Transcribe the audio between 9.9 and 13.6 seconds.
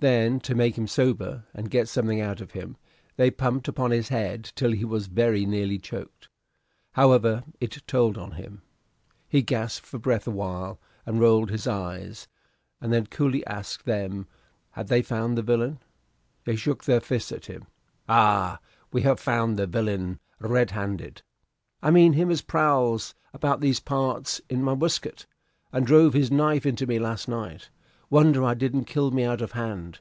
breath awhile, and rolled his eyes, and then coolly